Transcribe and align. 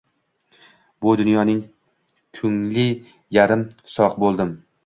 Bu 1.05 1.11
dunyoning 1.19 1.59
kungli 2.39 2.87
yarim 3.39 3.69
sogi 3.99 4.23
buldim 4.27 4.61